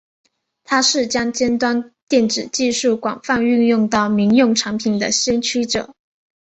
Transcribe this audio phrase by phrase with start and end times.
[0.63, 5.93] 他是将尖端电子技术广泛运用到民用产品的先驱者。